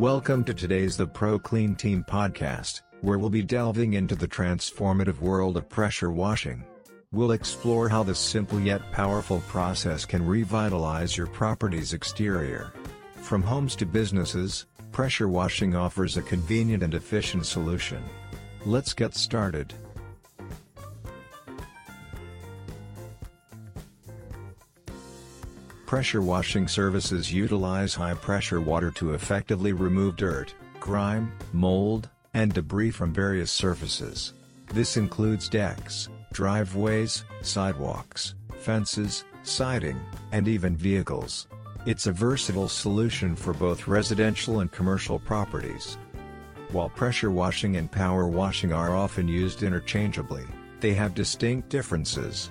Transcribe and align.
Welcome 0.00 0.44
to 0.44 0.54
today's 0.54 0.96
The 0.96 1.06
ProClean 1.06 1.76
Team 1.76 2.06
podcast, 2.08 2.80
where 3.02 3.18
we'll 3.18 3.28
be 3.28 3.42
delving 3.42 3.92
into 3.92 4.14
the 4.14 4.26
transformative 4.26 5.20
world 5.20 5.58
of 5.58 5.68
pressure 5.68 6.10
washing. 6.10 6.64
We'll 7.12 7.32
explore 7.32 7.86
how 7.86 8.02
this 8.02 8.18
simple 8.18 8.58
yet 8.58 8.80
powerful 8.92 9.42
process 9.46 10.06
can 10.06 10.26
revitalize 10.26 11.18
your 11.18 11.26
property's 11.26 11.92
exterior. 11.92 12.72
From 13.16 13.42
homes 13.42 13.76
to 13.76 13.84
businesses, 13.84 14.64
pressure 14.90 15.28
washing 15.28 15.76
offers 15.76 16.16
a 16.16 16.22
convenient 16.22 16.82
and 16.82 16.94
efficient 16.94 17.44
solution. 17.44 18.02
Let's 18.64 18.94
get 18.94 19.14
started. 19.14 19.74
Pressure 25.90 26.22
washing 26.22 26.68
services 26.68 27.32
utilize 27.32 27.96
high-pressure 27.96 28.60
water 28.60 28.92
to 28.92 29.14
effectively 29.14 29.72
remove 29.72 30.14
dirt, 30.14 30.54
grime, 30.78 31.32
mold, 31.52 32.08
and 32.32 32.52
debris 32.52 32.92
from 32.92 33.12
various 33.12 33.50
surfaces. 33.50 34.34
This 34.72 34.96
includes 34.96 35.48
decks, 35.48 36.08
driveways, 36.32 37.24
sidewalks, 37.42 38.36
fences, 38.60 39.24
siding, 39.42 40.00
and 40.30 40.46
even 40.46 40.76
vehicles. 40.76 41.48
It's 41.86 42.06
a 42.06 42.12
versatile 42.12 42.68
solution 42.68 43.34
for 43.34 43.52
both 43.52 43.88
residential 43.88 44.60
and 44.60 44.70
commercial 44.70 45.18
properties. 45.18 45.98
While 46.70 46.90
pressure 46.90 47.32
washing 47.32 47.78
and 47.78 47.90
power 47.90 48.28
washing 48.28 48.72
are 48.72 48.94
often 48.94 49.26
used 49.26 49.64
interchangeably, 49.64 50.44
they 50.78 50.94
have 50.94 51.16
distinct 51.16 51.68
differences. 51.68 52.48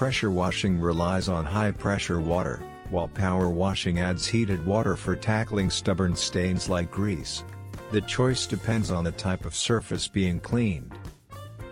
Pressure 0.00 0.30
washing 0.30 0.80
relies 0.80 1.28
on 1.28 1.44
high-pressure 1.44 2.22
water, 2.22 2.62
while 2.88 3.06
power 3.06 3.50
washing 3.50 4.00
adds 4.00 4.26
heated 4.26 4.64
water 4.64 4.96
for 4.96 5.14
tackling 5.14 5.68
stubborn 5.68 6.16
stains 6.16 6.70
like 6.70 6.90
grease. 6.90 7.44
The 7.92 8.00
choice 8.00 8.46
depends 8.46 8.90
on 8.90 9.04
the 9.04 9.12
type 9.12 9.44
of 9.44 9.54
surface 9.54 10.08
being 10.08 10.40
cleaned. 10.40 10.94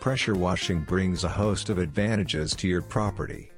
Pressure 0.00 0.34
washing 0.34 0.80
brings 0.80 1.24
a 1.24 1.30
host 1.30 1.70
of 1.70 1.78
advantages 1.78 2.54
to 2.56 2.68
your 2.68 2.82
property. 2.82 3.50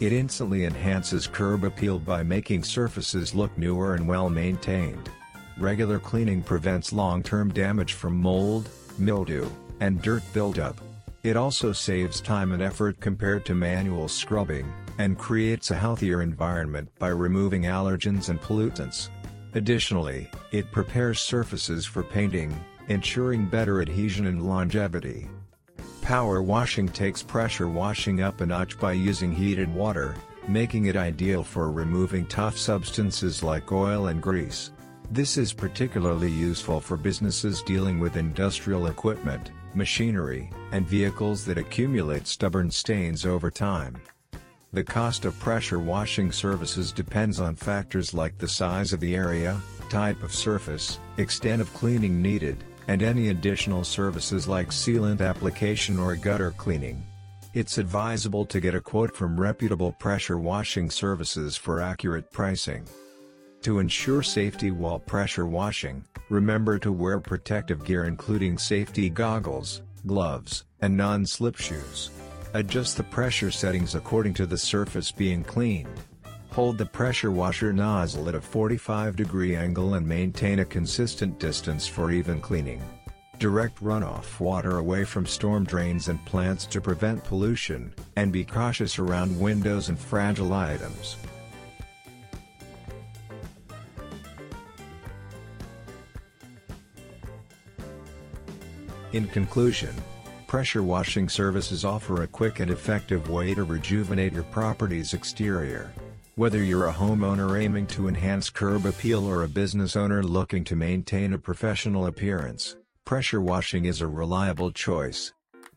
It 0.00 0.12
instantly 0.12 0.66
enhances 0.66 1.26
curb 1.26 1.64
appeal 1.64 1.98
by 1.98 2.22
making 2.22 2.64
surfaces 2.64 3.34
look 3.34 3.56
newer 3.56 3.94
and 3.94 4.06
well 4.06 4.28
maintained. 4.28 5.08
Regular 5.56 5.98
cleaning 5.98 6.42
prevents 6.42 6.92
long-term 6.92 7.54
damage 7.54 7.94
from 7.94 8.20
mold, 8.20 8.68
mildew, 8.98 9.48
and 9.80 10.02
dirt 10.02 10.22
buildup. 10.34 10.78
It 11.22 11.36
also 11.36 11.72
saves 11.72 12.22
time 12.22 12.52
and 12.52 12.62
effort 12.62 12.98
compared 12.98 13.44
to 13.44 13.54
manual 13.54 14.08
scrubbing, 14.08 14.72
and 14.98 15.18
creates 15.18 15.70
a 15.70 15.74
healthier 15.74 16.22
environment 16.22 16.88
by 16.98 17.08
removing 17.08 17.62
allergens 17.64 18.30
and 18.30 18.40
pollutants. 18.40 19.10
Additionally, 19.54 20.30
it 20.50 20.72
prepares 20.72 21.20
surfaces 21.20 21.84
for 21.84 22.02
painting, 22.02 22.58
ensuring 22.88 23.46
better 23.46 23.82
adhesion 23.82 24.26
and 24.26 24.46
longevity. 24.46 25.28
Power 26.00 26.42
washing 26.42 26.88
takes 26.88 27.22
pressure 27.22 27.68
washing 27.68 28.22
up 28.22 28.40
a 28.40 28.46
notch 28.46 28.78
by 28.78 28.92
using 28.92 29.30
heated 29.30 29.72
water, 29.74 30.14
making 30.48 30.86
it 30.86 30.96
ideal 30.96 31.44
for 31.44 31.70
removing 31.70 32.24
tough 32.26 32.56
substances 32.56 33.42
like 33.42 33.70
oil 33.70 34.06
and 34.06 34.22
grease. 34.22 34.70
This 35.12 35.36
is 35.36 35.52
particularly 35.52 36.30
useful 36.30 36.80
for 36.80 36.96
businesses 36.96 37.62
dealing 37.62 37.98
with 37.98 38.16
industrial 38.16 38.86
equipment, 38.86 39.50
machinery, 39.74 40.48
and 40.70 40.86
vehicles 40.86 41.44
that 41.46 41.58
accumulate 41.58 42.28
stubborn 42.28 42.70
stains 42.70 43.26
over 43.26 43.50
time. 43.50 44.00
The 44.72 44.84
cost 44.84 45.24
of 45.24 45.36
pressure 45.40 45.80
washing 45.80 46.30
services 46.30 46.92
depends 46.92 47.40
on 47.40 47.56
factors 47.56 48.14
like 48.14 48.38
the 48.38 48.46
size 48.46 48.92
of 48.92 49.00
the 49.00 49.16
area, 49.16 49.60
type 49.88 50.22
of 50.22 50.32
surface, 50.32 51.00
extent 51.16 51.60
of 51.60 51.74
cleaning 51.74 52.22
needed, 52.22 52.62
and 52.86 53.02
any 53.02 53.30
additional 53.30 53.82
services 53.82 54.46
like 54.46 54.68
sealant 54.68 55.20
application 55.20 55.98
or 55.98 56.14
gutter 56.14 56.52
cleaning. 56.52 57.04
It's 57.52 57.78
advisable 57.78 58.46
to 58.46 58.60
get 58.60 58.76
a 58.76 58.80
quote 58.80 59.16
from 59.16 59.40
reputable 59.40 59.90
pressure 59.90 60.38
washing 60.38 60.88
services 60.88 61.56
for 61.56 61.80
accurate 61.80 62.30
pricing. 62.30 62.84
To 63.62 63.78
ensure 63.78 64.22
safety 64.22 64.70
while 64.70 64.98
pressure 64.98 65.44
washing, 65.44 66.02
remember 66.30 66.78
to 66.78 66.90
wear 66.90 67.20
protective 67.20 67.84
gear 67.84 68.06
including 68.06 68.56
safety 68.56 69.10
goggles, 69.10 69.82
gloves, 70.06 70.64
and 70.80 70.96
non-slip 70.96 71.56
shoes. 71.56 72.10
Adjust 72.54 72.96
the 72.96 73.02
pressure 73.02 73.50
settings 73.50 73.94
according 73.94 74.32
to 74.34 74.46
the 74.46 74.56
surface 74.56 75.12
being 75.12 75.44
cleaned. 75.44 76.00
Hold 76.52 76.78
the 76.78 76.86
pressure 76.86 77.30
washer 77.30 77.70
nozzle 77.70 78.30
at 78.30 78.34
a 78.34 78.40
45 78.40 79.14
degree 79.14 79.54
angle 79.54 79.92
and 79.92 80.08
maintain 80.08 80.60
a 80.60 80.64
consistent 80.64 81.38
distance 81.38 81.86
for 81.86 82.10
even 82.10 82.40
cleaning. 82.40 82.82
Direct 83.38 83.78
runoff 83.82 84.40
water 84.40 84.78
away 84.78 85.04
from 85.04 85.26
storm 85.26 85.64
drains 85.64 86.08
and 86.08 86.24
plants 86.24 86.64
to 86.66 86.80
prevent 86.80 87.24
pollution, 87.24 87.94
and 88.16 88.32
be 88.32 88.44
cautious 88.44 88.98
around 88.98 89.38
windows 89.38 89.90
and 89.90 89.98
fragile 89.98 90.54
items. 90.54 91.16
In 99.12 99.26
conclusion, 99.26 99.92
pressure 100.46 100.84
washing 100.84 101.28
services 101.28 101.84
offer 101.84 102.22
a 102.22 102.28
quick 102.28 102.60
and 102.60 102.70
effective 102.70 103.28
way 103.28 103.54
to 103.54 103.64
rejuvenate 103.64 104.32
your 104.32 104.44
property's 104.44 105.14
exterior. 105.14 105.90
Whether 106.36 106.62
you're 106.62 106.86
a 106.86 106.92
homeowner 106.92 107.60
aiming 107.60 107.88
to 107.88 108.06
enhance 108.06 108.50
curb 108.50 108.86
appeal 108.86 109.26
or 109.26 109.42
a 109.42 109.48
business 109.48 109.96
owner 109.96 110.22
looking 110.22 110.62
to 110.64 110.76
maintain 110.76 111.32
a 111.32 111.38
professional 111.38 112.06
appearance, 112.06 112.76
pressure 113.04 113.40
washing 113.40 113.86
is 113.86 114.00
a 114.00 114.06
reliable 114.06 114.70
choice. 114.70 115.32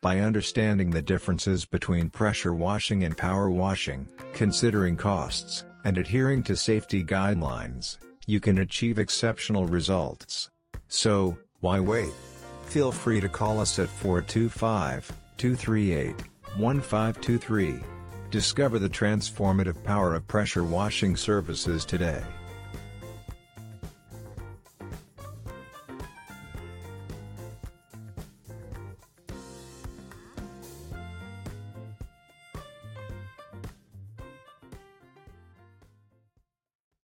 By 0.00 0.20
understanding 0.20 0.88
the 0.88 1.02
differences 1.02 1.66
between 1.66 2.08
pressure 2.08 2.54
washing 2.54 3.04
and 3.04 3.14
power 3.14 3.50
washing, 3.50 4.08
considering 4.32 4.96
costs, 4.96 5.64
and 5.84 5.98
adhering 5.98 6.44
to 6.44 6.56
safety 6.56 7.04
guidelines, 7.04 7.98
you 8.26 8.40
can 8.40 8.58
achieve 8.58 8.98
exceptional 8.98 9.66
results. 9.66 10.48
So, 10.88 11.36
why 11.60 11.80
wait? 11.80 12.12
Feel 12.68 12.92
free 12.92 13.18
to 13.20 13.30
call 13.30 13.60
us 13.60 13.78
at 13.78 13.88
425 13.88 15.10
238 15.38 16.14
1523. 16.58 17.80
Discover 18.30 18.78
the 18.78 18.90
transformative 18.90 19.82
power 19.84 20.14
of 20.14 20.28
pressure 20.28 20.62
washing 20.62 21.16
services 21.16 21.86
today. 21.86 22.22